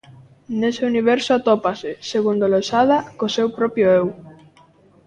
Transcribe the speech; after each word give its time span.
Nese 0.59 0.83
universo 0.93 1.29
atópase, 1.33 1.91
segundo 2.11 2.43
Losada, 2.53 2.97
co 3.17 3.25
seu 3.35 3.47
propio 3.57 3.85
Eu. 3.99 4.05